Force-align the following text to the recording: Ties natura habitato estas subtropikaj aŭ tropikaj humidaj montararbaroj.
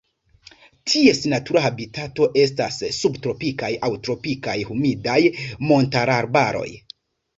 Ties 0.91 1.19
natura 1.33 1.61
habitato 1.65 2.27
estas 2.45 2.79
subtropikaj 3.01 3.69
aŭ 3.89 3.91
tropikaj 4.09 4.57
humidaj 4.71 5.19
montararbaroj. 5.73 6.69